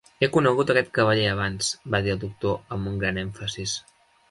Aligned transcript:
"He 0.25 0.27
conegut 0.35 0.71
aquest 0.73 0.89
cavaller 0.99 1.27
abans" 1.33 1.69
va 1.97 2.01
dir 2.07 2.15
el 2.15 2.23
doctor 2.25 2.59
amb 2.79 2.93
un 2.95 2.99
gran 3.05 3.23
èmfasis. 3.27 3.79